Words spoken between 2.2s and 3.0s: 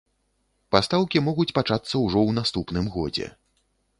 ў наступным